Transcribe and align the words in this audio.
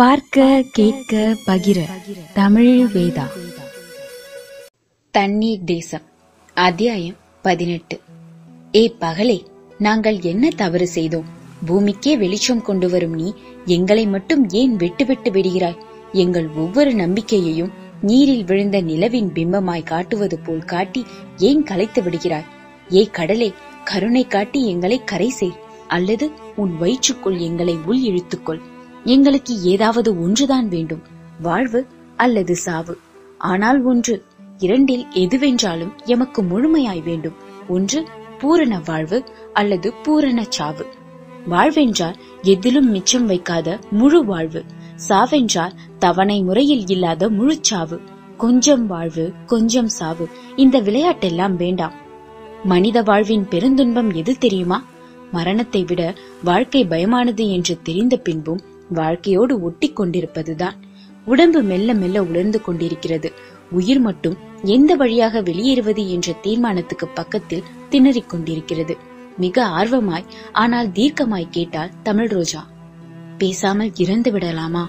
பார்க்க 0.00 0.64
கேட்க 0.72 1.36
பகிர. 1.46 1.80
தமிழ் 2.32 2.88
வேதா. 2.94 3.22
தண்ணீர் 5.10 5.64
தேசம் 5.64 6.00
அத்தியாயம் 6.54 7.16
பதினெட்டு. 7.42 8.00
ஏ 8.74 8.94
பகலே 9.00 9.44
நாங்கள் 9.78 10.20
என்ன 10.20 10.48
தவறு 10.56 10.86
செய்தோம்? 10.86 11.24
பூமிக்கே 11.66 12.16
வெளிச்சம் 12.16 12.62
கொண்டு 12.62 12.88
வரும் 12.88 13.14
நீ 13.14 13.34
எங்களை 13.64 14.06
மட்டும் 14.06 14.48
ஏன் 14.48 14.76
விட்டு 14.76 15.06
விட்டு 15.06 15.30
விடுகிறாய்? 15.30 15.78
எங்கள் 16.12 16.48
ஒவ்வொரு 16.48 16.90
நம்பிக்கையையும் 16.90 17.72
நீரில் 18.00 18.44
விழுந்த 18.44 18.82
நிலவின் 18.82 19.32
பிம்பமாய் 19.32 19.84
காட்டுவது 19.84 20.38
போல் 20.38 20.64
காட்டி 20.64 21.06
ஏன் 21.36 21.62
கலைத்து 21.62 22.02
விடுகிறாய்? 22.02 22.46
ஏ 22.92 23.08
கடலே 23.12 23.52
கருணை 23.84 24.26
காட்டி 24.26 24.68
எங்களை 24.68 25.04
கரை 25.04 25.28
செய். 25.28 25.54
அல்லது 25.88 26.30
உன் 26.56 26.78
வயிற்றுக்குள் 26.78 27.38
எங்களை 27.38 27.78
உள் 27.86 28.02
இழுத்துக்கொள். 28.02 28.60
எங்களுக்கு 29.04 29.62
ஏதாவது 29.62 30.22
ஒன்றுதான் 30.22 30.68
வேண்டும் 30.68 31.02
வாழ்வு 31.42 31.86
அல்லது 32.16 32.56
சாவு. 32.56 32.98
ஆனால் 33.38 33.82
ஒன்று 33.82 34.24
இரண்டில் 34.58 35.06
எதுவென்றாலும் 35.14 35.92
எமக்கு 36.04 36.42
முழுமையாய் 36.42 37.02
வேண்டும். 37.02 37.34
ஒன்று 37.68 38.04
பூரண 38.38 38.82
வாழ்வு 38.84 39.24
அல்லது 39.52 39.92
பூரண 39.92 40.44
சாவு. 40.48 40.86
வாழ்வென்றால் 41.50 42.14
எதிலும் 42.42 42.90
மிச்சம் 42.90 43.26
வைக்காத 43.26 43.78
முழு 43.90 44.24
வாழ்வு. 44.24 44.64
சாவென்றால் 45.08 45.72
தவணை 45.98 46.42
முறையில் 46.42 46.86
இல்லாத 46.86 47.28
முழு 47.28 47.58
சாவு. 47.60 48.00
கொஞ்சம் 48.36 48.86
வாழ்வு 48.86 49.32
கொஞ்சம் 49.46 49.88
சாவு. 49.88 50.28
இந்த 50.56 50.80
விளையாட்டெல்லாம் 50.80 51.54
வேண்டாம். 51.54 51.92
மனித 52.64 53.02
வாழ்வின் 53.02 53.46
பெருந்துன்பம் 53.50 54.14
எது 54.14 54.38
தெரியுமா? 54.38 54.84
மரணத்தை 55.32 55.84
விட 55.84 56.14
வாழ்க்கை 56.44 56.84
பயமானது 56.84 57.50
என்று 57.50 57.78
தெரிந்த 57.82 58.16
பின்பும் 58.16 58.60
வாழ்க்கையோடு 58.94 59.62
ஒட்டி 59.62 59.92
கொண்டிருப்பதுதான். 59.92 60.76
உடம்பு 61.24 61.62
மெல்ல 61.62 61.94
மெல்ல 61.94 62.22
உலர்ந்து 62.22 62.62
கொண்டிருக்கிறது. 62.62 63.32
உயிர் 63.70 64.00
மட்டும் 64.00 64.36
எந்த 64.64 64.94
வழியாக 64.94 65.42
வெளியேறுவது 65.42 66.10
என்ற 66.10 66.32
தீர்மானத்துக்கு 66.32 67.08
பக்கத்தில் 67.08 67.66
திணறிக் 67.90 68.26
கொண்டிருக்கிறது. 68.26 68.96
மிக 69.36 69.64
ஆர்வமாய் 69.66 70.24
ஆனால் 70.52 70.88
தீர்க்கமாய் 70.88 71.46
கேட்டால் 71.50 71.90
தமிழ் 72.02 72.30
ரோஜா. 72.30 72.66
பேசாமல் 73.38 73.92
இறந்து 73.96 74.32
விடலாமா? 74.32 74.88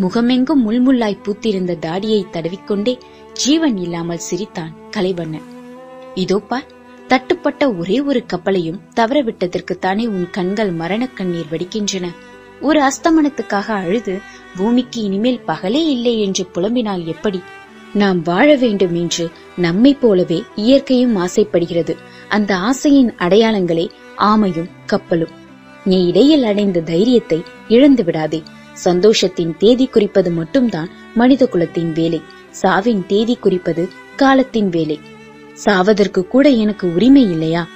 முகமெங்கும் 0.00 0.70
முள்முள்ளாய் 0.70 1.22
பூத்திருந்த 1.24 1.78
தாடியை 1.78 2.26
தடவிக்கொண்டே 2.32 2.98
ஜீவன் 3.32 3.76
இல்லாமல் 3.76 4.18
சிரித்தான் 4.18 4.74
கலைவண்ணன். 4.90 5.48
இதோ 6.14 6.38
பார் 6.38 6.70
தட்டுப்பட்ட 7.08 7.78
ஒரே 7.78 8.00
ஒரு 8.00 8.24
கப்பலையும் 8.26 8.80
தவறவிட்டதற்குத்தானே 8.96 10.06
உன் 10.06 10.30
கண்கள் 10.30 10.72
மரணக் 10.74 11.16
கண்ணீர் 11.16 11.50
வடிக்கின்றன. 11.50 12.06
ஒரு 12.62 12.80
அஸ்தமனத்துக்காக 12.80 13.70
அழுது 13.70 14.18
பூமிக்கு 14.56 15.02
இனிமேல் 15.02 15.40
பகலே 15.46 15.86
இல்லை 15.86 16.22
என்று 16.22 16.48
புலம்பினால் 16.54 17.04
எப்படி? 17.04 17.42
நாம் 17.94 18.22
வாழ 18.22 18.56
வேண்டும் 18.56 18.94
என்று 18.94 19.30
நம்மை 19.56 19.94
போலவே 19.94 20.42
இயற்கையும் 20.54 21.16
ஆசைப்படுகிறது. 21.16 21.96
அந்த 22.28 22.56
ஆசையின் 22.56 23.14
அடையாளங்களே 23.18 23.90
ஆமையும் 24.18 24.70
கப்பலும். 24.86 25.30
நீ 25.84 26.06
இடையில் 26.06 26.44
அடைந்த 26.44 26.80
தைரியத்தை 26.80 27.42
இழந்து 27.68 28.04
விடாதே. 28.04 28.42
சந்தோஷத்தின் 28.84 29.56
தேதி 29.56 29.86
குறிப்பது 29.86 30.30
மட்டும்தான் 30.30 30.88
மனித 31.14 31.46
குலத்தின் 31.46 31.92
வேலை. 31.92 32.20
சாவின் 32.50 33.06
தேதி 33.06 33.36
குறிப்பது 33.36 33.88
காலத்தின் 34.16 34.68
வேலை. 34.68 35.00
சாவதற்கு 35.64 36.26
கூட 36.26 36.48
எனக்கு 36.48 36.94
உரிமை 36.94 37.22
இல்லையா? 37.22 37.66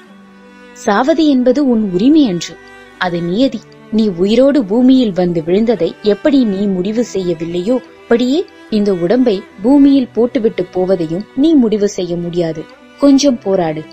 சாவது 0.73 1.27
என்பது 1.27 1.69
உன் 1.69 1.91
உரிமை 1.93 2.29
அன்று. 2.29 2.57
அது 2.99 3.23
நியதி. 3.23 3.61
நீ 3.97 4.09
உயிரோடு 4.09 4.65
பூமியில் 4.65 5.13
வந்து 5.13 5.43
விழுந்ததை 5.47 5.91
எப்படி 6.03 6.45
நீ 6.45 6.67
முடிவு 6.67 7.05
செய்யவில்லையோ? 7.15 7.77
அப்படியே 8.03 8.45
இந்த 8.71 8.95
உடம்பை 8.95 9.43
பூமியில் 9.63 10.09
போட்டுவிட்டு 10.09 10.67
போவதையும் 10.75 11.25
நீ 11.37 11.53
முடிவு 11.55 11.89
செய்ய 11.89 12.17
முடியாது. 12.17 12.65
கொஞ்சம் 12.99 13.39
போராடு. 13.39 13.85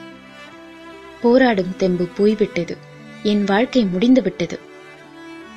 போராடும் 1.22 1.76
தெம்பு 1.78 2.08
போய்விட்டது. 2.18 2.78
என் 3.24 3.44
வாழ்க்கை 3.44 3.86
முடிந்து 3.86 4.22
விட்டது 4.22 4.60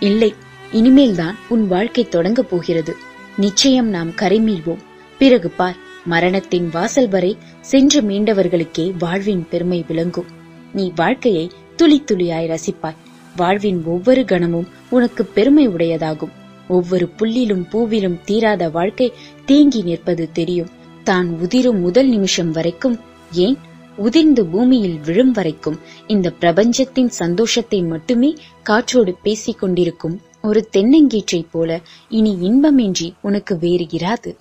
இல்லை 0.01 0.35
இனிமேல்தான் 0.73 1.37
உன் 1.49 1.67
வாழ்க்கை 1.67 2.09
தொடங்கப் 2.09 2.51
போகிறது. 2.51 2.97
நிச்சயம் 3.37 3.89
நாம் 3.89 4.11
கரைமீள்வோம். 4.11 4.83
பிறகு 5.19 5.51
பார் 5.51 5.77
மரணத்தின் 6.05 6.69
வாசல் 6.73 7.09
வரை 7.09 7.37
சென்று 7.61 8.01
மீண்டவர்களுக்கே 8.03 8.93
வாழ்வின் 8.99 9.47
பெருமை 9.51 9.85
விளங்கும். 9.89 10.31
நீ 10.73 10.93
வாழ்க்கையை 10.97 11.51
துளி 11.77 12.05
துளியாய் 12.05 12.55
ரசிப்பாய். 12.55 13.05
வாழ்வின் 13.37 13.81
ஒவ்வொரு 13.85 14.25
கணமும் 14.25 14.69
உனக்கு 14.91 15.25
பெருமை 15.27 15.69
உடையதாகும். 15.69 16.35
ஒவ்வொரு 16.69 17.07
புல்லிலும் 17.19 17.65
பூவிலும் 17.73 18.19
தீராத 18.25 18.69
வாழ்க்கை 18.69 19.09
தேங்கி 19.45 19.81
நிற்பது 19.83 20.27
தெரியும். 20.33 20.71
தான் 21.05 21.29
உதிரும் 21.41 21.81
முதல் 21.81 22.09
நிமிஷம் 22.09 22.51
வரைக்கும் 22.51 22.97
ஏன்? 23.33 23.59
உதிர்ந்து 23.97 24.43
பூமியில் 24.47 24.99
விழும் 25.05 25.31
வரைக்கும் 25.31 25.77
இந்த 26.07 26.31
பிரபஞ்சத்தின் 26.31 27.09
சந்தோஷத்தை 27.09 27.83
மட்டுமே 27.83 28.31
காற்றோடு 28.63 29.13
பேசிக் 29.23 29.59
கொண்டிருக்கும் 29.59 30.17
ஒரு 30.43 30.69
தென்னங்கீற்றை 30.77 31.41
போல 31.51 31.79
இனி 32.09 32.33
இன்பமின்றி 32.43 33.09
உனக்கு 33.23 33.55
வேறு 33.59 33.87
இராது. 33.99 34.33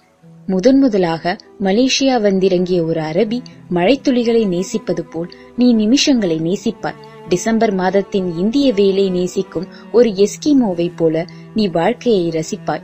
முதன் 0.48 0.80
முதலாக 0.80 1.38
மலேசியா 1.64 2.16
வந்திறங்கிய 2.22 2.80
ஒரு 2.84 3.02
அரபி 3.02 3.40
மழைத்துளிகளை 3.74 4.44
நேசிப்பது 4.48 5.04
போல் 5.06 5.32
நீ 5.58 5.68
நிமிஷங்களை 5.74 6.38
நேசிப்பாய். 6.40 7.00
டிசம்பர் 7.30 7.74
மாதத்தின் 7.74 8.38
இந்திய 8.38 8.74
வேலை 8.74 9.10
நேசிக்கும் 9.10 9.68
ஒரு 9.92 10.10
எஸ்கிமோவை 10.10 10.92
போல 10.96 11.26
நீ 11.56 11.68
வாழ்க்கையை 11.68 12.30
ரசிப்பாய். 12.30 12.82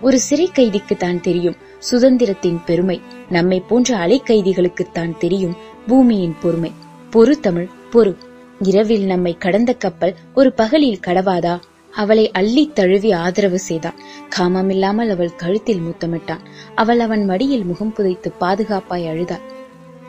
ஒரு 0.00 0.18
சிறை 0.18 0.50
கைதிக்கு 0.54 0.96
தான் 0.96 1.20
தெரியும் 1.20 1.56
சுதந்திரத்தின் 1.90 2.58
பெருமை. 2.64 3.00
நம்மை 3.30 3.62
போன்ற 3.68 3.96
அலை 3.96 4.22
கைதிகளுக்குத்தான் 4.26 5.16
தெரியும் 5.16 5.56
பூமியின் 5.86 6.36
பொறுமை. 6.42 6.72
பொறு 7.12 7.30
தமிழ் 7.30 7.68
பொறு. 7.92 8.16
இரவில் 8.58 9.04
நம்மை 9.04 9.36
கடந்த 9.38 9.72
கப்பல் 9.72 10.14
ஒரு 10.34 10.52
பகலில் 10.52 11.00
கடவாதா? 11.06 11.60
அவளை 11.90 12.30
அள்ளி 12.30 12.70
தழுவி 12.74 13.12
ஆதரவு 13.12 13.58
செய்தான் 13.58 13.98
காமமில்லாமல் 14.38 15.10
அவள் 15.10 15.34
கழுத்தில் 15.34 15.80
முத்தமிட்டான். 15.80 16.44
அவள் 16.74 17.00
அவன் 17.00 17.24
மடியில் 17.24 17.64
முகம் 17.64 17.92
புதைத்து 17.92 18.32
பாதுகாப்பாய் 18.40 19.08
அழுதாள் 19.08 19.52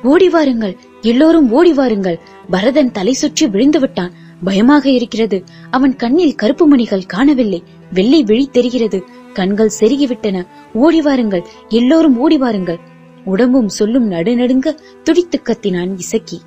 ஓடி 0.03 0.29
வாருங்கள். 0.29 0.77
எல்லோரும் 1.05 1.51
ஓடி 1.51 1.73
வாருங்கள். 1.73 2.19
பரதன் 2.49 2.91
தலை 2.91 3.13
சுற்றி 3.13 3.47
விழுந்து 3.47 3.79
விட்டான். 3.79 4.13
பயமாக 4.43 4.89
இருக்கிறது. 4.89 5.43
அவன் 5.69 5.95
கண்ணில் 5.95 6.35
கருப்பு 6.35 6.67
மணிகள் 6.67 7.05
காணவில்லை. 7.05 7.63
வெள்ளை 7.93 8.23
விழி 8.23 8.45
தெரிகிறது. 8.51 9.03
கண்கள் 9.33 9.77
செருகிவிட்டன. 9.79 10.47
ஓடி 10.73 11.01
வாருங்கள். 11.01 11.43
எல்லோரும் 11.69 12.17
ஓடி 12.19 12.37
வாருங்கள். 12.37 12.79
உடம்பும் 13.25 13.69
சொல்லும் 13.69 14.11
நடுநடுங்க 14.11 14.75
துடித்து 15.03 15.41
கத்தினான் 15.43 15.93
இசக்கி. 15.97 16.41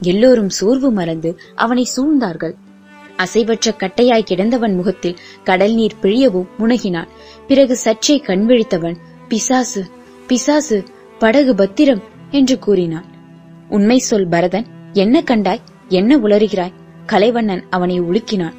எல்லோரும் 0.00 0.48
சோர்வு 0.48 0.90
மறந்து 0.90 1.38
அவனை 1.54 1.88
சூழ்ந்தார்கள். 1.96 2.54
அசைவற்ற 3.16 3.74
கட்டையாய் 3.78 4.28
கிடந்தவன் 4.30 4.74
முகத்தில் 4.74 5.18
கடல் 5.44 5.74
நீர் 5.74 6.00
பிழியவும் 6.02 6.48
முனகினான். 6.58 7.08
பிறகு 7.46 7.76
சற்றே 7.76 8.18
கண் 8.18 8.44
விழித்தவன் 8.48 8.96
பிசாசு 9.28 9.84
பிசாசு 10.26 10.84
படகு 11.18 11.54
பத்திரம் 11.54 12.02
என்று 12.30 12.58
கூறினான். 12.58 13.16
உண்மை 13.68 13.98
சொல் 13.98 14.28
பரதன் 14.28 14.66
என்ன 14.92 15.20
கண்டாய் 15.20 15.64
என்ன 15.88 16.18
உளறுகிறாய்? 16.18 16.72
கலைவண்ணன் 17.06 17.64
அவனை 17.70 18.00
உலுக்கினான். 18.00 18.52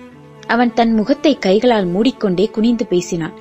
அவன் 0.47 0.73
தன் 0.73 0.93
முகத்தை 0.93 1.37
கைகளால் 1.37 1.85
மூடிக்கொண்டே 1.85 2.49
குனிந்து 2.49 2.85
பேசினான். 2.85 3.33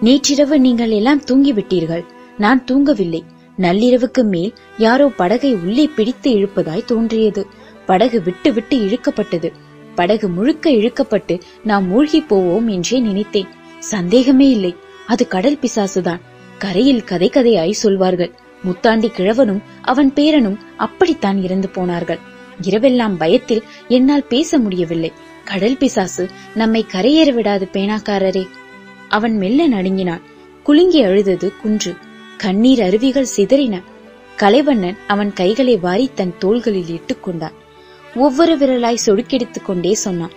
நேற்றிரவு 0.00 0.60
நீங்கள் 0.60 0.90
எல்லாம் 0.90 1.20
தூங்கிவிட்டீர்கள். 1.20 2.04
நான் 2.38 2.64
தூங்கவில்லை. 2.70 3.22
நள்ளிரவுக்கு 3.58 4.22
மேல் 4.22 4.54
யாரோ 4.78 5.06
படகை 5.08 5.54
உள்ளே 5.54 5.86
பிடித்து 5.86 6.32
இழுப்பதாய் 6.32 6.84
தோன்றியது. 6.84 7.46
படகு 7.86 8.22
விட்டு 8.22 8.52
விட்டு 8.52 8.76
இழுக்கப்பட்டது. 8.78 9.52
படகு 9.94 10.28
முழுக்க 10.28 10.70
இழுக்கப்பட்டு 10.70 11.40
நாம் 11.64 11.86
மூழ்கி 11.86 12.20
போவோம் 12.20 12.68
என்றே 12.68 12.98
நினைத்தேன். 12.98 13.48
சந்தேகமே 13.78 14.50
இல்லை. 14.50 14.76
அது 15.06 15.28
கடல் 15.28 15.58
பிசாசுதான். 15.62 16.20
கரையில் 16.58 17.04
கதை 17.04 17.30
கதையாய் 17.34 17.70
சொல்வார்கள். 17.70 18.32
முத்தாண்டி 18.64 19.10
கிழவனும் 19.10 19.62
அவன் 19.82 20.12
பேரனும் 20.12 20.56
அப்படித்தான் 20.76 21.42
இறந்து 21.42 21.68
போனார்கள். 21.68 22.18
இரவெல்லாம் 22.62 23.16
பயத்தில் 23.16 23.62
என்னால் 23.88 24.24
பேச 24.24 24.58
முடியவில்லை. 24.58 25.12
கடல் 25.44 25.76
பிசாசு 25.76 26.28
நம்மை 26.54 26.86
கரையேற 26.92 27.32
விடாது 27.32 27.68
பேனாக்காரரே 27.72 28.48
அவன் 29.08 29.36
மெல்ல 29.36 29.66
நடுங்கினான். 29.66 30.22
குலுங்கி 30.62 31.02
அழுதது 31.02 31.52
குன்று. 31.62 31.96
கண்ணீர் 32.36 32.82
அருவிகள் 32.82 33.26
சிதறின. 33.36 33.82
கலைவண்ணன் 34.36 34.96
அவன் 35.06 35.32
கைகளை 35.32 35.76
வாரி 35.76 36.10
தன் 36.14 36.34
தோள்களில் 36.38 36.88
இட்டுக் 36.88 37.22
கொண்டான். 37.22 37.52
ஒவ்வொரு 38.14 38.56
விரலாய் 38.56 38.98
சொடுக்கெடுத்துக் 39.06 39.64
கொண்டே 39.64 39.94
சொன்னான். 39.94 40.30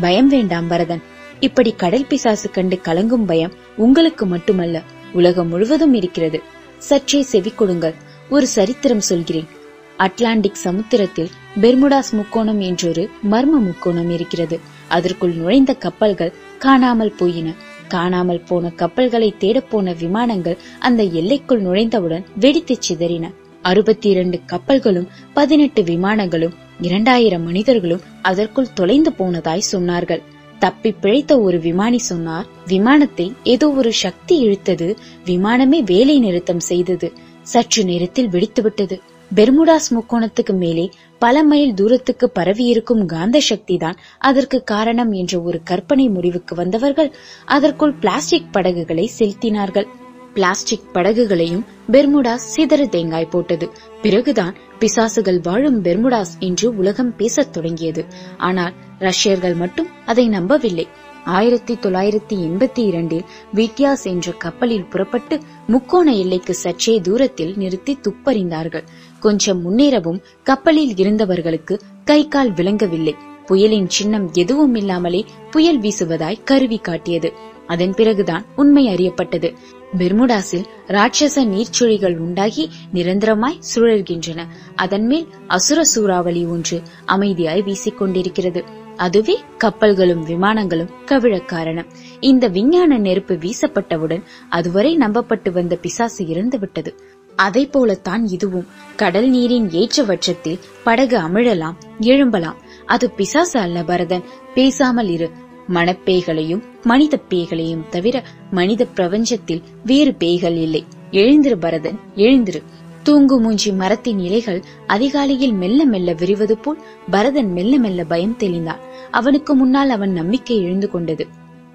பயம் 0.00 0.28
வேண்டாம் 0.28 0.68
பரதன். 0.68 1.02
இப்படி 1.40 1.72
கடல் 1.72 2.06
பிசாசு 2.06 2.50
கண்டு 2.50 2.80
கலங்கும் 2.84 3.26
பயம் 3.26 3.52
உங்களுக்கு 3.76 4.26
மட்டுமல்ல. 4.26 4.82
உலகம் 5.12 5.48
முழுவதும் 5.48 5.94
இருக்கிறது. 5.94 6.42
சற்றே 6.78 7.22
செவி 7.22 7.50
கொடுங்கள் 7.50 7.94
ஒரு 8.30 8.46
சரித்திரம் 8.46 9.00
சொல்கிறேன். 9.00 9.48
அட்லாண்டிக் 9.96 10.54
சமுத்திரத்தில் 10.54 11.30
பெர்முடாஸ் 11.60 12.12
முக்கோணம் 12.12 12.58
என்றொரு 12.58 13.08
மர்ம 13.30 13.60
முக்கோணம் 13.60 14.10
இருக்கிறது. 14.10 14.60
அதற்குள் 14.88 15.34
நுழைந்த 15.34 15.74
கப்பல்கள் 15.74 16.32
காணாமல் 16.58 17.12
போயின. 17.12 17.52
காணாமல் 17.88 18.40
போன 18.40 18.70
கப்பல்களை 18.70 19.34
தேடப்போன 19.40 19.96
விமானங்கள் 19.96 20.56
அந்த 20.78 21.02
எல்லைக்குள் 21.02 21.62
நுழைந்தவுடன் 21.62 22.24
வெடித்துச் 22.40 22.82
சிதறின. 22.88 23.30
அறுபத்தி 23.62 24.08
இரண்டு 24.08 24.40
கப்பல்களும் 24.46 25.08
பதினெட்டு 25.32 25.82
விமானங்களும் 25.82 26.52
இரண்டாயிரம் 26.80 27.42
மனிதர்களும் 27.42 28.00
அதற்குள் 28.22 28.72
தொலைந்து 28.72 29.12
போனதாய் 29.18 29.68
சொன்னார்கள். 29.72 30.22
தப்பி 30.58 30.90
பிழைத்த 30.92 31.32
ஒரு 31.40 31.58
விமானி 31.60 31.98
சொன்னார் 31.98 32.46
விமானத்தை 32.66 33.26
ஏதோ 33.42 33.66
ஒரு 33.70 33.92
சக்தி 33.92 34.36
இழுத்தது 34.46 34.88
விமானமே 35.26 35.78
வேலை 35.82 36.18
நிறுத்தம் 36.18 36.60
செய்தது 36.60 37.08
சற்று 37.42 37.84
நேரத்தில் 37.84 38.28
வெடித்துவிட்டது. 38.28 38.96
பெர்முடாஸ் 39.34 39.88
முக்கோணத்துக்கு 39.94 40.54
மேலே 40.54 40.86
பல 41.18 41.42
மைல் 41.42 41.74
தூரத்துக்கு 41.74 42.26
பரவியிருக்கும் 42.30 43.04
காந்த 43.06 43.40
சக்தி 43.40 43.76
தான் 43.76 44.00
அதற்கு 44.18 44.58
காரணம் 44.64 45.12
என்ற 45.12 45.40
ஒரு 45.40 45.60
கற்பனை 45.62 46.08
முடிவுக்கு 46.08 46.54
வந்தவர்கள் 46.54 47.10
அதற்குள் 47.44 47.94
பிளாஸ்டிக் 47.94 48.52
படகுகளை 48.52 49.10
செலுத்தினார்கள். 49.18 49.88
பிளாஸ்டிக் 50.36 50.88
படகுகளையும் 50.92 51.64
பெர்முடாஸ் 51.92 52.46
சிதறு 52.54 52.88
தேங்காய் 52.88 53.26
போட்டது. 53.26 53.70
பிறகுதான் 54.02 54.54
பிசாசுகள் 54.80 55.38
வாழும் 55.42 55.82
பெர்முடாஸ் 55.82 56.32
என்று 56.38 56.76
உலகம் 56.76 57.16
பேசத் 57.16 57.52
தொடங்கியது. 57.52 58.04
ஆனால் 58.38 58.72
ரஷ்யர்கள் 58.98 59.54
மட்டும் 59.54 59.86
அதை 60.06 60.28
நம்பவில்லை. 60.28 60.88
ஆயிரத்தி 61.24 61.74
தொள்ளாயிரத்தி 61.74 62.34
எண்பத்தி 62.48 62.82
இரண்டில் 62.86 63.24
விட்யாஸ் 63.54 64.04
என்ற 64.04 64.32
கப்பலில் 64.32 64.84
புறப்பட்டு 64.84 65.40
முக்கோண 65.66 66.12
எல்லைக்கு 66.12 66.54
சற்றே 66.54 67.00
தூரத்தில் 67.00 67.54
நிறுத்தி 67.56 67.98
துப்பறிந்தார்கள். 68.02 68.84
கொஞ்சம் 69.20 69.62
முன்னேறவும் 69.64 70.22
கப்பலில் 70.42 70.96
இருந்தவர்களுக்கு 70.96 71.80
கை 72.04 72.28
கால் 72.28 72.52
விளங்கவில்லை. 72.52 73.14
புயலின் 73.46 73.88
சின்னம் 73.88 74.30
எதுவும் 74.32 74.74
இல்லாமலே 74.74 75.24
புயல் 75.50 75.80
வீசுவதாய் 75.80 76.42
கருவி 76.44 76.78
காட்டியது. 76.78 77.32
அதன் 77.66 77.94
பிறகுதான் 77.94 78.44
உண்மை 78.56 78.86
அறியப்பட்டது. 78.86 79.54
பெர்முடாஸில் 79.98 80.64
ராட்சச 80.88 81.44
நீர்ச்சுழிகள் 81.44 82.16
உண்டாகி 82.16 82.70
நிரந்தரமாய் 82.94 83.60
சுழல்கின்றன. 83.74 84.42
அதன் 84.74 85.06
மேல் 85.06 85.26
அசுர 85.46 85.84
சூறாவளி 85.84 86.44
ஒன்று 86.44 86.82
அமைதியாய் 87.06 87.62
வீசிக்கொண்டிருக்கிறது. 87.62 88.64
அதுவே 88.96 89.38
கப்பல்களும் 89.64 90.26
விமானங்களும் 90.26 90.88
கவிழக் 91.04 91.48
காரணம். 91.48 91.86
இந்த 92.20 92.48
விஞ்ஞான 92.48 92.98
நெருப்பு 92.98 93.34
வீசப்பட்டவுடன் 93.34 94.22
அதுவரை 94.48 94.96
நம்பப்பட்டு 94.96 95.50
வந்த 95.50 95.76
பிசாசு 95.76 96.24
இறந்துவிட்டது. 96.24 96.94
அதை 97.36 97.66
போலத்தான் 97.66 98.26
இதுவும். 98.26 98.66
கடல் 98.96 99.28
நீரின் 99.28 99.68
ஏற்றவற்றத்தில் 99.68 100.58
படகு 100.84 101.18
அமிழலாம் 101.18 101.74
எழும்பலாம் 102.00 102.56
அது 102.86 103.10
பிசாசு 103.10 103.60
அல்ல 103.60 103.82
பரதன். 103.82 104.22
பேசாமல் 104.54 105.08
இரு. 105.08 105.30
மணப்பேய்களையும் 105.74 106.62
மனித 106.82 107.20
பேய்களையும் 107.28 107.88
தவிர 107.88 108.24
மனித 108.50 108.86
பிரபஞ்சத்தில் 108.94 109.62
வேறு 109.84 110.14
பேய்கள் 110.14 110.54
இல்லை. 110.54 110.84
எழுந்திரு 111.10 111.54
பரதன். 111.54 112.00
எழுந்திரு. 112.16 112.62
தூங்கு 113.02 113.40
மூஞ்சி 113.40 113.72
மரத்தின் 113.72 114.18
இலைகள் 114.18 114.62
அதிகாலையில் 114.86 115.52
மெல்ல 115.52 115.84
மெல்ல 115.84 116.12
விரிவது 116.12 116.58
போல் 116.58 116.78
பரதன் 117.10 117.52
மெல்ல 117.52 117.78
மெல்ல 117.78 118.04
பயம் 118.04 118.36
தெளிந்தான். 118.38 118.78
அவனுக்கு 119.10 119.54
முன்னால் 119.54 119.90
அவன் 119.90 120.12
நம்பிக்கை 120.12 120.62
எழுந்து 120.62 120.90
கொண்டது. 120.90 121.26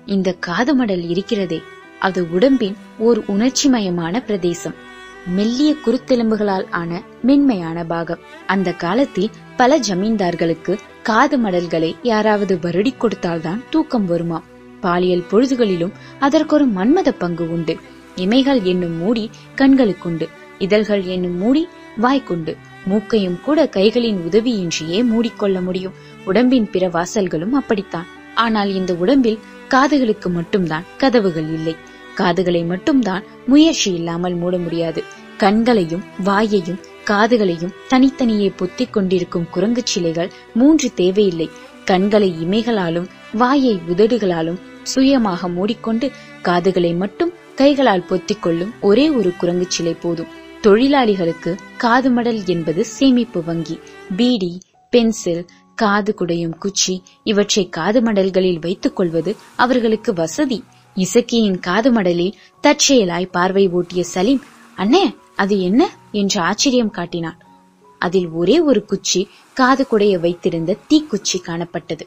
இந்த 0.05 0.35
காதுமடல் 0.47 1.09
இருக்கிறதே. 1.09 1.61
அது 1.99 2.27
உடம்பின் 2.31 2.75
ஓர் 2.97 3.23
உணர்ச்சிமயமான 3.27 4.25
பிரதேசம். 4.25 4.89
மெல்லிய 5.27 5.75
குருத்தெலும்புகளால் 5.85 6.69
ஆன 6.69 7.01
மென்மையான 7.21 7.83
பாகம். 7.83 8.19
அந்த 8.47 8.71
காலத்தில் 8.71 9.29
பல 9.55 9.79
ஜமீன்தார்களுக்கு 9.79 10.77
காது 11.03 11.37
மடல்களை 11.37 11.95
யாராவது 12.03 12.59
வருடி 12.61 12.97
கொடுத்தால்தான் 12.97 13.63
தூக்கம் 13.69 14.09
வருமாம் 14.09 14.43
பாலியல் 14.81 15.25
பொழுதுகளிலும் 15.31 15.91
அதற்கொரு 16.19 16.67
மன்மத 16.67 17.09
பங்கு 17.17 17.51
உண்டு. 17.51 17.77
இமைகள் 18.15 18.61
என்னும் 18.61 18.97
மூடி 18.97 19.29
கண்களுக்குண்டு. 19.55 20.27
இதழ்கள் 20.59 21.03
என்னும் 21.03 21.37
மூடி 21.37 21.67
வாய்க்குண்டு. 22.01 22.55
மூக்கையும் 22.85 23.39
கூட 23.45 23.65
கைகளின் 23.65 24.17
உதவியின்றியே 24.29 25.03
மூடிக்கொள்ள 25.03 25.61
முடியும். 25.61 25.93
உடம்பின் 26.25 26.69
பிற 26.69 26.87
வாசல்களும் 26.87 27.51
அப்படித்தான். 27.51 28.05
ஆனால் 28.35 28.73
இந்த 28.73 28.93
உடம்பில் 28.93 29.39
காதுகளுக்கு 29.69 30.29
மட்டும்தான் 30.29 30.83
கதவுகள் 30.97 31.49
இல்லை. 31.53 31.75
காதுகளை 32.15 32.63
மட்டும்தான் 32.63 33.23
முயற்சி 33.47 33.93
இல்லாமல் 33.93 34.33
மூட 34.33 34.57
முடியாது. 34.57 35.03
கண்களையும் 35.37 36.03
வாயையும் 36.23 36.79
காதுகளையும் 37.05 37.73
தனித்தனியே 37.87 38.51
பொத்திக் 38.55 38.93
கொண்டிருக்கும் 38.93 39.49
குரங்கு 39.49 39.81
சிலைகள் 39.83 40.31
மூன்று 40.53 40.93
தேவையில்லை. 40.93 41.49
கண்களை 41.85 42.33
இமைகளாலும் 42.43 43.07
வாயை 43.33 43.79
உதடுகளாலும் 43.89 44.59
சுயமாக 44.83 45.47
மூடிக்கொண்டு 45.47 46.11
காதுகளை 46.41 46.93
மட்டும் 46.93 47.31
கைகளால் 47.55 48.05
பொத்திக் 48.09 48.41
கொள்ளும் 48.41 48.73
ஒரே 48.81 49.09
ஒரு 49.09 49.31
குரங்கு 49.37 49.65
சிலை 49.67 49.93
போதும். 49.93 50.27
தொழிலாளிகளுக்கு 50.63 51.57
காதுமடல் 51.77 52.45
என்பது 52.45 52.85
சேமிப்பு 52.85 53.43
வங்கி. 53.43 53.79
பீடி 54.17 54.59
பென்சில் 54.89 55.45
காது 55.75 56.15
குடையும் 56.19 56.57
குச்சி 56.57 57.03
இவற்றை 57.23 57.69
காது 57.69 58.01
மடல்களில் 58.01 58.59
வைத்துக் 58.59 58.95
கொள்வது 58.95 59.35
அவர்களுக்கு 59.55 60.13
வசதி. 60.13 60.63
இசக்கியின் 60.95 61.59
காது 61.59 61.91
மடலில் 61.91 62.33
தற்செயலாய் 62.63 63.31
பார்வை 63.31 63.69
ஓட்டிய 63.69 64.03
சலீம் 64.03 64.41
அண்ணே 64.77 65.15
அது 65.35 65.61
என்ன? 65.61 65.89
என்று 66.11 66.41
ஆச்சரியம் 66.41 66.91
காட்டினான். 66.91 67.37
அதில் 67.99 68.29
ஒரே 68.29 68.59
ஒரு 68.59 68.85
குச்சி 68.85 69.27
காது 69.53 69.87
குடைய 69.91 70.19
வைத்திருந்த 70.19 70.77
தீக்குச்சி 70.89 71.37
காணப்பட்டது. 71.45 72.01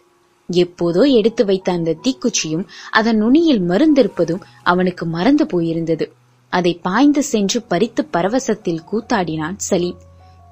எப்போதோ 0.52 1.12
எடுத்து 1.12 1.44
வைத்த 1.44 1.72
அந்த 1.72 1.96
தீக்குச்சியும் 2.02 2.66
அதன் 2.90 3.16
நுனியில் 3.16 3.60
மருந்திருப்பதும் 3.60 4.40
அவனுக்கு 4.62 5.06
மறந்து 5.06 5.44
போயிருந்தது. 5.44 6.10
அதை 6.48 6.78
பாய்ந்து 6.82 7.22
சென்று 7.22 7.62
பறித்து 7.62 8.08
பரவசத்தில் 8.12 8.82
கூத்தாடினான் 8.92 9.54
சலீம். 9.56 9.96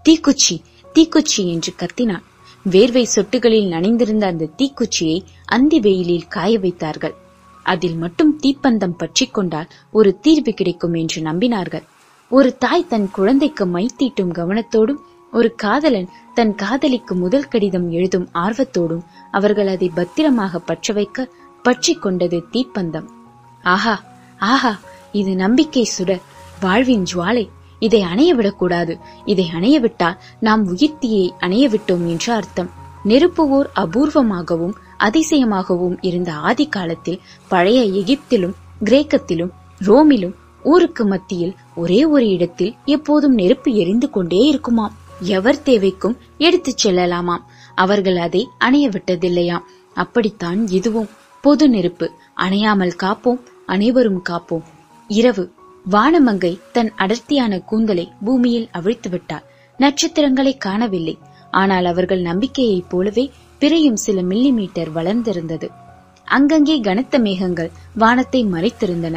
தீக்குச்சி 0.09 0.63
தீக்குச்சி 0.95 1.47
என்று 1.47 1.75
கத்தினான். 1.79 2.23
வேர்வை 2.71 3.03
சொட்டுகளில் 3.03 3.69
நனைந்திருந்த 3.69 4.27
அந்த 4.27 4.49
தீக்குச்சியை 4.59 5.25
அந்தி 5.45 5.81
வெயிலில் 5.81 6.29
காய 6.29 6.59
வைத்தார்கள். 6.59 7.15
அதில் 7.63 7.97
மட்டும் 7.97 8.33
தீப்பந்தம் 8.43 8.97
பற்றி 8.97 9.27
கொண்டால் 9.27 9.71
ஒரு 9.91 10.11
தீர்வு 10.21 10.53
கிடைக்கும் 10.55 10.95
என்று 10.95 11.23
நம்பினார்கள். 11.23 11.85
ஒரு 12.31 12.51
தாய் 12.57 12.89
தன் 12.89 13.09
குழந்தைக்கு 13.11 13.67
மை 13.67 13.85
தீட்டும் 13.99 14.35
கவனத்தோடும் 14.39 15.01
ஒரு 15.33 15.49
காதலன் 15.55 16.09
தன் 16.35 16.55
காதலிக்கு 16.55 17.15
முதல் 17.15 17.49
கடிதம் 17.49 17.89
எழுதும் 17.91 18.29
ஆர்வத்தோடும் 18.35 19.07
அவர்கள் 19.31 19.67
அதை 19.67 19.89
பத்திரமாக 19.95 20.59
பற்ற 20.59 20.95
வைக்க 20.95 21.29
பற்றி 21.65 21.95
கொண்டது 21.95 22.39
தீப்பந்தம். 22.53 23.09
ஆஹா 23.65 23.97
ஆஹா 24.53 24.73
இது 25.13 25.33
நம்பிக்கை 25.35 25.85
சுட 25.97 26.21
வாழ்வின் 26.61 27.07
ஜுவாலை. 27.13 27.45
இதை 27.79 28.01
அணைய 28.03 28.31
விடக்கூடாது 28.35 28.95
இதை 29.25 29.47
அணைய 29.55 29.77
விட்டால் 29.81 30.19
நாம் 30.41 30.63
உயிர்த்தியை 30.69 31.27
அணைய 31.39 31.65
விட்டோம் 31.69 32.05
என்று 32.07 32.31
அர்த்தம். 32.33 32.71
நெருப்பு 33.03 33.45
ஓர் 33.49 33.69
அபூர்வமாகவும் 33.75 34.75
அதிசயமாகவும் 35.05 35.99
இருந்த 36.01 36.33
ஆதி 36.33 36.69
காலத்தில் 36.69 37.21
பழைய 37.49 38.03
எகிப்திலும் 38.03 38.53
கிரேக்கத்திலும் 38.85 39.51
ரோமிலும் 39.81 40.35
ஊருக்கு 40.63 41.07
மத்தியில் 41.07 41.55
ஒரே 41.75 42.05
ஒரு 42.05 42.29
இடத்தில் 42.29 42.75
எப்போதும் 42.85 43.35
நெருப்பு 43.35 43.73
எரிந்து 43.73 44.11
கொண்டே 44.11 44.39
இருக்குமாம். 44.47 44.95
எவர் 45.21 45.63
தேவைக்கும் 45.65 46.17
எடுத்துச் 46.39 46.89
செல்லலாமாம். 46.89 47.43
அவர்கள் 47.75 48.17
அதை 48.17 48.49
அணைய 48.59 48.89
விட்டதில்லையாம். 48.89 49.63
அப்படித்தான் 49.95 50.69
இதுவும். 50.69 51.09
பொது 51.41 51.69
நெருப்பு. 51.69 52.11
அணையாமல் 52.35 52.97
காப்போம். 53.03 53.41
அனைவரும் 53.67 54.23
காப்போம். 54.31 54.63
இரவு. 55.09 55.53
வானமங்கை 55.91 56.59
தன் 56.73 56.93
அடர்த்தியான 56.97 57.59
கூந்தலை 57.59 58.13
பூமியில் 58.25 58.69
அவிழ்த்து 58.73 59.11
விட்டாள் 59.11 59.43
நட்சத்திரங்களை 59.77 60.57
காணவில்லை. 60.57 61.19
ஆனால் 61.51 61.85
அவர்கள் 61.85 62.21
நம்பிக்கையைப் 62.21 62.91
போலவே 62.91 63.31
பிறையும் 63.63 63.99
சில 64.05 64.19
மில்லி 64.23 64.51
மீட்டர் 64.53 64.91
வளர்ந்திருந்தது. 64.93 65.67
அங்கங்கே 66.29 66.77
கனத்த 66.81 67.19
மேகங்கள் 67.19 67.71
வானத்தை 67.95 68.41
மறைத்திருந்தன. 68.45 69.17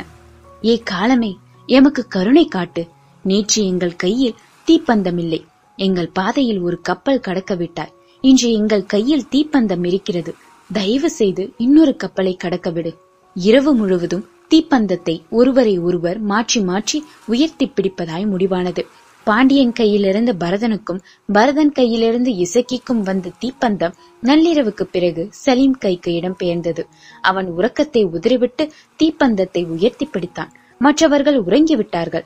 ஏ 0.66 0.74
காலமே 0.84 1.32
எமக்கு 1.70 2.08
கருணை 2.08 2.46
காட்டு. 2.46 2.84
நேற்று 3.24 3.62
எங்கள் 3.66 3.96
கையில் 3.96 4.40
தீப்பந்தமில்லை. 4.68 5.40
எங்கள் 5.78 6.10
பாதையில் 6.14 6.60
ஒரு 6.60 6.78
கப்பல் 6.82 7.20
கடக்க 7.20 7.56
விட்டாய் 7.56 7.94
இன்று 8.24 8.50
எங்கள் 8.54 8.86
கையில் 8.86 9.28
தீப்பந்தம் 9.32 9.86
இருக்கிறது. 9.86 10.32
தயவு 10.70 11.10
செய்து 11.10 11.44
இன்னொரு 11.58 11.96
கப்பலை 11.96 12.34
கடக்க 12.36 12.70
விடு 12.70 12.92
இரவு 13.36 13.72
முழுவதும் 13.74 14.28
தீப்பந்தத்தை 14.50 15.16
ஒருவரை 15.30 15.80
ஒருவர் 15.80 16.20
மாற்றி 16.32 16.60
மாற்றி 16.62 17.00
உயர்த்தி 17.26 17.66
பிடிப்பதாய் 17.68 18.26
முடிவானது. 18.26 18.84
பாண்டியன் 19.28 19.74
கையிலிருந்து 19.74 20.32
பரதனுக்கும் 20.42 21.00
பரதன் 21.30 21.72
கையிலிருந்து 21.72 22.32
இசக்கிக்கும் 22.44 23.02
வந்த 23.02 23.34
தீப்பந்தம் 23.42 23.96
நள்ளிரவுக்கு 24.24 24.86
பிறகு 24.92 25.24
சலீம் 25.44 25.78
கைக்கு 25.78 26.12
இடம் 26.14 26.38
பெயர்ந்தது 26.38 26.84
அவன் 27.24 27.48
உறக்கத்தை 27.58 28.04
உதறிவிட்டு 28.14 28.64
தீப்பந்தத்தை 29.00 29.64
உயர்த்தி 29.68 30.08
பிடித்தான். 30.08 30.52
மற்றவர்கள் 30.82 31.38
உறங்கிவிட்டார்கள் 31.44 32.26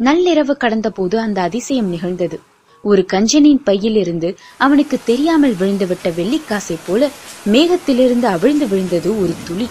நள்ளிரவு 0.00 0.54
கடந்தபோது 0.56 1.16
அந்த 1.16 1.38
அதிசயம் 1.40 1.88
நிகழ்ந்தது. 1.88 2.36
ஒரு 2.84 3.02
கஞ்சனின் 3.12 3.62
பையிலிருந்து 3.62 4.28
அவனுக்கு 4.58 4.96
தெரியாமல் 5.02 5.56
விழுந்துவிட்ட 5.56 6.08
வெள்ளிக்காசை 6.14 6.76
போல 6.82 7.02
மேகத்திலிருந்து 7.46 8.26
அவிழ்ந்து 8.26 8.66
விழுந்தது 8.68 9.10
ஒரு 9.18 9.34
துளி. 9.42 9.66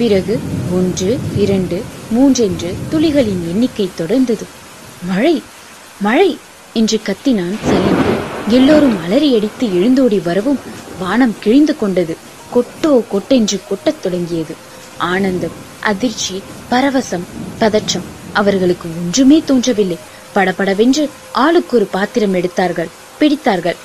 பிறகு 0.00 0.34
ஒன்று 0.70 1.10
இரண்டு 1.34 1.78
மூன்றென்று 2.10 2.70
துளிகளின் 2.92 3.42
எண்ணிக்கை 3.44 3.86
தொடர்ந்தது. 3.96 4.44
மழை! 5.02 5.34
மழை. 6.00 6.38
என்று 6.72 7.00
கத்தினான் 7.04 7.58
சலீம் 7.62 8.02
எல்லோரும் 8.46 8.96
அலறியடித்து 9.08 9.66
எழுந்தோடி 9.72 10.22
வரவும் 10.22 10.60
வானம் 10.98 11.38
கிழிந்து 11.38 11.76
கொண்டது. 11.76 12.16
கொட்டோ 12.54 13.06
கொட்டென்று 13.08 13.60
கொட்டத் 13.64 14.02
தொடங்கியது. 14.02 14.54
ஆனந்தம் 14.96 15.56
அதிர்ச்சி 15.80 16.42
பரவசம் 16.70 17.26
பதற்றம். 17.58 18.04
அவர்களுக்கு 18.32 18.88
ஒன்றுமே 18.88 19.42
தோன்றவில்லை. 19.46 19.98
படபடவென்று 20.32 21.10
ஆளுக்கு 21.32 21.76
ஒரு 21.76 21.86
பாத்திரம் 21.86 22.34
எடுத்தார்கள். 22.34 22.88
பிடித்தார்கள். 23.20 23.76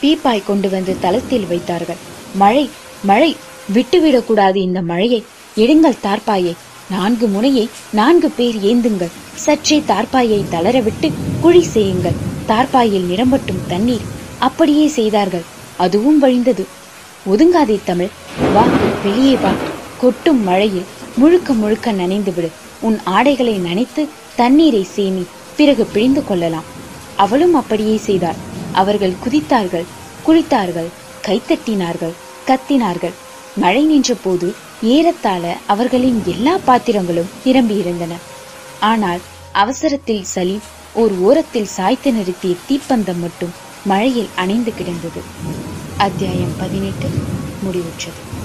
பீப்பாய் 0.00 0.46
கொண்டு 0.46 0.68
வந்து 0.70 0.96
தளத்தில் 1.00 1.46
வைத்தார்கள். 1.46 1.96
மழை 2.34 2.70
மழை 3.02 3.36
விட்டுவிடக்கூடாது 3.74 4.56
இந்த 4.56 4.82
மழையை. 4.82 5.24
எடுங்கள் 5.56 6.02
தார்ப்பாயை. 6.02 6.54
நான்கு 6.88 7.26
முனையை 7.28 7.64
நான்கு 7.90 8.28
பேர் 8.30 8.56
ஏந்துங்கள். 8.70 9.12
சற்றே 9.44 9.78
தார்பாயை 9.80 10.40
தளரவிட்டு 10.54 11.08
குழி 11.40 11.62
செய்யுங்கள். 11.74 12.16
தார்பாயில் 12.48 13.04
நிரம்பட்டும் 13.04 13.64
தண்ணீர் 13.66 14.06
அப்படியே 14.38 14.86
செய்தார்கள். 14.88 15.44
அதுவும் 15.76 16.18
வழிந்தது. 16.22 16.64
ஒதுங்காதே 17.26 17.76
தமிழ். 17.84 18.12
வா 18.54 18.64
வெளியே 19.02 19.36
வா. 19.36 19.52
கொட்டும் 20.02 20.42
மழையில் 20.42 20.88
முழுக்க 21.14 21.54
முழுக்க 21.54 21.92
நனைந்து 21.92 22.32
விடு. 22.32 22.50
உன் 22.80 22.98
ஆடைகளை 23.16 23.54
நனைத்து 23.60 24.02
தண்ணீரை 24.34 24.82
சேமி 24.96 25.24
பிறகு 25.58 25.84
பிழிந்து 25.86 26.24
கொள்ளலாம். 26.24 26.66
அவளும் 27.16 27.54
அப்படியே 27.54 27.96
செய்தாள். 27.96 28.38
அவர்கள் 28.72 29.20
குதித்தார்கள் 29.24 29.86
குளித்தார்கள் 30.26 30.90
கைத்தட்டினார்கள் 31.26 32.14
கத்தினார்கள். 32.46 33.14
மழை 33.56 33.84
நின்ற 33.84 34.14
போது 34.24 34.48
ஏறத்தாழ 34.82 35.56
அவர்களின் 35.66 36.22
எல்லா 36.26 36.58
பாத்திரங்களும் 36.64 37.30
நிரம்பியிருந்தன. 37.44 38.12
ஆனால் 38.80 39.20
அவசரத்தில் 39.52 40.22
சலீம் 40.22 40.60
ஓர் 40.92 41.12
ஓரத்தில் 41.12 41.64
சாய்த்து 41.64 42.12
நிறுத்திய 42.12 42.56
தீப்பந்தம் 42.68 43.20
மட்டும் 43.20 43.50
மழையில் 43.84 44.28
அணைந்து 44.34 44.74
கிடந்தது. 44.74 45.22
அத்தியாயம் 45.96 46.56
பதினெட்டு 46.58 47.08
முடிவுற்றது. 47.66 48.37